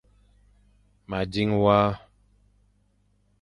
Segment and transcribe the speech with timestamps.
[1.09, 1.79] Ma dzing wa.